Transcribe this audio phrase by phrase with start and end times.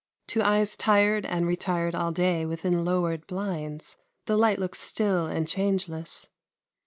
[0.29, 5.47] To eyes tired and retired all day within lowered blinds, the light looks still and
[5.47, 6.27] changeless.